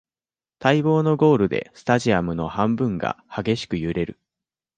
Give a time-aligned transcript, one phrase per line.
[0.57, 4.17] 待望のゴールでスタジアムの半分が激しく揺れる